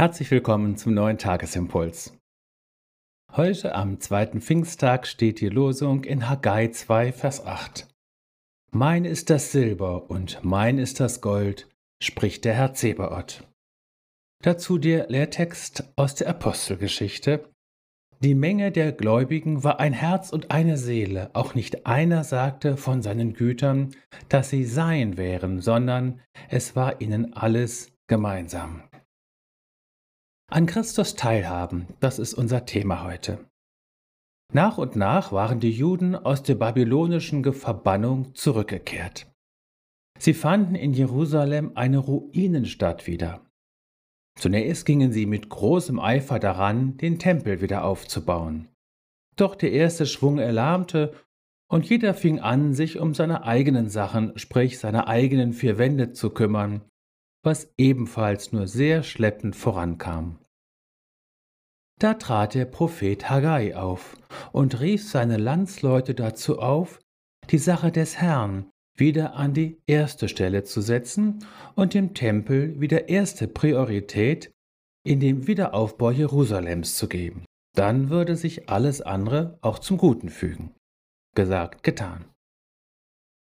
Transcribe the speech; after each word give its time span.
Herzlich 0.00 0.30
willkommen 0.30 0.78
zum 0.78 0.94
neuen 0.94 1.18
Tagesimpuls. 1.18 2.16
Heute 3.32 3.74
am 3.74 4.00
zweiten 4.00 4.40
Pfingsttag 4.40 5.06
steht 5.06 5.42
die 5.42 5.50
Losung 5.50 6.04
in 6.04 6.26
Haggai 6.26 6.68
2, 6.68 7.12
Vers 7.12 7.44
8. 7.44 7.86
Mein 8.72 9.04
ist 9.04 9.28
das 9.28 9.52
Silber 9.52 10.08
und 10.08 10.42
mein 10.42 10.78
ist 10.78 11.00
das 11.00 11.20
Gold, 11.20 11.68
spricht 12.02 12.46
der 12.46 12.54
Herr 12.54 12.72
Zebaoth. 12.72 13.46
Dazu 14.42 14.78
der 14.78 15.10
Lehrtext 15.10 15.92
aus 15.96 16.14
der 16.14 16.30
Apostelgeschichte. 16.30 17.44
Die 18.20 18.34
Menge 18.34 18.72
der 18.72 18.92
Gläubigen 18.92 19.64
war 19.64 19.80
ein 19.80 19.92
Herz 19.92 20.30
und 20.30 20.50
eine 20.50 20.78
Seele, 20.78 21.28
auch 21.34 21.54
nicht 21.54 21.84
einer 21.84 22.24
sagte 22.24 22.78
von 22.78 23.02
seinen 23.02 23.34
Gütern, 23.34 23.94
dass 24.30 24.48
sie 24.48 24.64
sein 24.64 25.18
wären, 25.18 25.60
sondern 25.60 26.22
es 26.48 26.74
war 26.74 27.02
ihnen 27.02 27.34
alles 27.34 27.92
gemeinsam. 28.06 28.89
An 30.52 30.66
Christus 30.66 31.14
teilhaben, 31.14 31.86
das 32.00 32.18
ist 32.18 32.34
unser 32.34 32.66
Thema 32.66 33.04
heute. 33.04 33.38
Nach 34.52 34.78
und 34.78 34.96
nach 34.96 35.30
waren 35.30 35.60
die 35.60 35.70
Juden 35.70 36.16
aus 36.16 36.42
der 36.42 36.56
babylonischen 36.56 37.44
Verbannung 37.54 38.34
zurückgekehrt. 38.34 39.28
Sie 40.18 40.34
fanden 40.34 40.74
in 40.74 40.92
Jerusalem 40.92 41.70
eine 41.76 41.98
Ruinenstadt 41.98 43.06
wieder. 43.06 43.46
Zunächst 44.36 44.86
gingen 44.86 45.12
sie 45.12 45.24
mit 45.24 45.50
großem 45.50 46.00
Eifer 46.00 46.40
daran, 46.40 46.96
den 46.96 47.20
Tempel 47.20 47.60
wieder 47.60 47.84
aufzubauen. 47.84 48.66
Doch 49.36 49.54
der 49.54 49.70
erste 49.70 50.04
Schwung 50.04 50.38
erlahmte 50.38 51.14
und 51.70 51.88
jeder 51.88 52.12
fing 52.12 52.40
an, 52.40 52.74
sich 52.74 52.98
um 52.98 53.14
seine 53.14 53.44
eigenen 53.44 53.88
Sachen, 53.88 54.36
sprich 54.36 54.80
seine 54.80 55.06
eigenen 55.06 55.52
vier 55.52 55.78
Wände 55.78 56.10
zu 56.10 56.30
kümmern, 56.30 56.82
was 57.44 57.72
ebenfalls 57.78 58.52
nur 58.52 58.66
sehr 58.66 59.04
schleppend 59.04 59.54
vorankam. 59.54 60.39
Da 62.00 62.14
trat 62.14 62.54
der 62.54 62.64
Prophet 62.64 63.28
Haggai 63.28 63.76
auf 63.76 64.16
und 64.52 64.80
rief 64.80 65.06
seine 65.06 65.36
Landsleute 65.36 66.14
dazu 66.14 66.58
auf, 66.58 66.98
die 67.50 67.58
Sache 67.58 67.92
des 67.92 68.16
Herrn 68.16 68.70
wieder 68.96 69.34
an 69.34 69.52
die 69.52 69.82
erste 69.86 70.28
Stelle 70.28 70.64
zu 70.64 70.80
setzen 70.80 71.44
und 71.74 71.92
dem 71.92 72.14
Tempel 72.14 72.80
wieder 72.80 73.10
erste 73.10 73.48
Priorität 73.48 74.50
in 75.06 75.20
dem 75.20 75.46
Wiederaufbau 75.46 76.10
Jerusalems 76.10 76.96
zu 76.96 77.06
geben. 77.06 77.44
Dann 77.76 78.08
würde 78.08 78.36
sich 78.36 78.70
alles 78.70 79.02
andere 79.02 79.58
auch 79.60 79.78
zum 79.78 79.98
Guten 79.98 80.30
fügen. 80.30 80.74
Gesagt, 81.36 81.82
getan. 81.82 82.24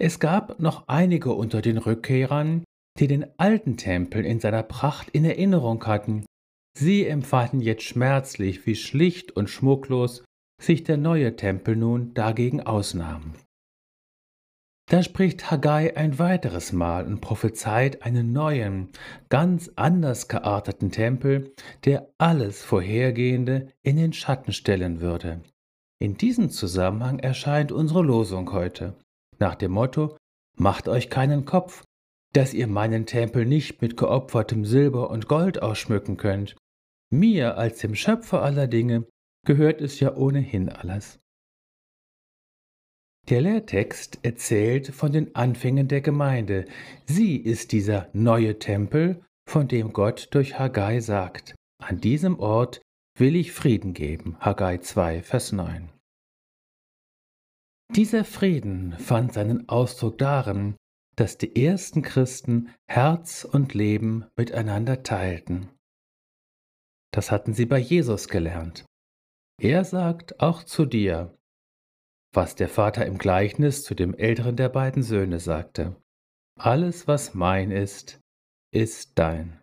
Es 0.00 0.20
gab 0.20 0.58
noch 0.58 0.88
einige 0.88 1.32
unter 1.32 1.60
den 1.60 1.76
Rückkehrern, 1.76 2.64
die 2.98 3.08
den 3.08 3.26
alten 3.38 3.76
Tempel 3.76 4.24
in 4.24 4.40
seiner 4.40 4.62
Pracht 4.62 5.10
in 5.10 5.26
Erinnerung 5.26 5.84
hatten. 5.86 6.24
Sie 6.74 7.06
empfanden 7.06 7.60
jetzt 7.60 7.84
schmerzlich, 7.84 8.66
wie 8.66 8.76
schlicht 8.76 9.32
und 9.32 9.50
schmucklos 9.50 10.24
sich 10.60 10.84
der 10.84 10.96
neue 10.96 11.36
Tempel 11.36 11.76
nun 11.76 12.14
dagegen 12.14 12.60
ausnahm. 12.60 13.34
Da 14.86 15.02
spricht 15.02 15.50
Haggai 15.50 15.96
ein 15.96 16.18
weiteres 16.18 16.72
Mal 16.72 17.06
und 17.06 17.20
prophezeit 17.20 18.02
einen 18.02 18.32
neuen, 18.32 18.88
ganz 19.28 19.70
anders 19.76 20.28
gearteten 20.28 20.90
Tempel, 20.90 21.54
der 21.84 22.08
alles 22.18 22.62
Vorhergehende 22.62 23.72
in 23.82 23.96
den 23.96 24.12
Schatten 24.12 24.52
stellen 24.52 25.00
würde. 25.00 25.42
In 25.98 26.16
diesem 26.16 26.50
Zusammenhang 26.50 27.20
erscheint 27.20 27.70
unsere 27.72 28.02
Losung 28.02 28.52
heute, 28.52 28.98
nach 29.38 29.54
dem 29.54 29.72
Motto 29.72 30.16
Macht 30.58 30.88
euch 30.88 31.08
keinen 31.08 31.46
Kopf, 31.46 31.84
dass 32.34 32.52
ihr 32.52 32.66
meinen 32.66 33.06
Tempel 33.06 33.46
nicht 33.46 33.80
mit 33.80 33.96
geopfertem 33.96 34.64
Silber 34.64 35.10
und 35.10 35.28
Gold 35.28 35.62
ausschmücken 35.62 36.18
könnt. 36.18 36.56
Mir 37.12 37.58
als 37.58 37.80
dem 37.80 37.94
Schöpfer 37.94 38.40
aller 38.42 38.66
Dinge 38.66 39.06
gehört 39.44 39.82
es 39.82 40.00
ja 40.00 40.16
ohnehin 40.16 40.70
alles. 40.70 41.20
Der 43.28 43.42
Lehrtext 43.42 44.18
erzählt 44.22 44.88
von 44.88 45.12
den 45.12 45.34
Anfängen 45.34 45.88
der 45.88 46.00
Gemeinde. 46.00 46.64
Sie 47.04 47.36
ist 47.36 47.72
dieser 47.72 48.08
neue 48.14 48.58
Tempel, 48.58 49.22
von 49.46 49.68
dem 49.68 49.92
Gott 49.92 50.28
durch 50.30 50.58
Haggai 50.58 51.00
sagt, 51.00 51.54
an 51.82 52.00
diesem 52.00 52.40
Ort 52.40 52.80
will 53.18 53.36
ich 53.36 53.52
Frieden 53.52 53.92
geben. 53.92 54.38
Haggai 54.40 54.78
2, 54.78 55.22
Vers 55.22 55.52
9. 55.52 55.90
Dieser 57.94 58.24
Frieden 58.24 58.92
fand 58.92 59.34
seinen 59.34 59.68
Ausdruck 59.68 60.16
darin, 60.16 60.76
dass 61.16 61.36
die 61.36 61.62
ersten 61.62 62.00
Christen 62.00 62.70
Herz 62.88 63.44
und 63.44 63.74
Leben 63.74 64.24
miteinander 64.34 65.02
teilten. 65.02 65.68
Das 67.12 67.30
hatten 67.30 67.54
sie 67.54 67.66
bei 67.66 67.78
Jesus 67.78 68.28
gelernt. 68.28 68.84
Er 69.60 69.84
sagt 69.84 70.40
auch 70.40 70.64
zu 70.64 70.86
dir, 70.86 71.36
was 72.32 72.54
der 72.54 72.68
Vater 72.68 73.04
im 73.06 73.18
Gleichnis 73.18 73.84
zu 73.84 73.94
dem 73.94 74.14
älteren 74.14 74.56
der 74.56 74.70
beiden 74.70 75.02
Söhne 75.02 75.38
sagte. 75.38 75.96
Alles, 76.58 77.06
was 77.06 77.34
mein 77.34 77.70
ist, 77.70 78.20
ist 78.72 79.18
dein. 79.18 79.60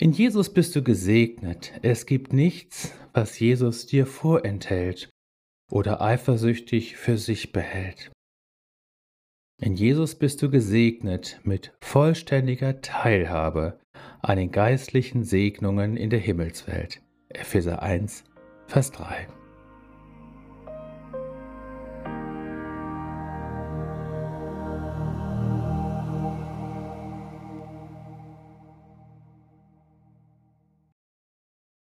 In 0.00 0.10
Jesus 0.10 0.52
bist 0.52 0.74
du 0.74 0.82
gesegnet. 0.82 1.72
Es 1.82 2.06
gibt 2.06 2.32
nichts, 2.32 2.92
was 3.12 3.38
Jesus 3.38 3.86
dir 3.86 4.06
vorenthält 4.06 5.08
oder 5.70 6.00
eifersüchtig 6.00 6.96
für 6.96 7.16
sich 7.16 7.52
behält. 7.52 8.10
In 9.60 9.76
Jesus 9.76 10.16
bist 10.16 10.42
du 10.42 10.50
gesegnet 10.50 11.40
mit 11.44 11.72
vollständiger 11.80 12.80
Teilhabe 12.80 13.78
an 14.20 14.36
den 14.36 14.50
geistlichen 14.50 15.22
Segnungen 15.22 15.96
in 15.96 16.10
der 16.10 16.18
Himmelswelt. 16.18 17.00
Epheser 17.28 17.80
1, 17.80 18.24
Vers 18.66 18.90
3. 18.90 19.28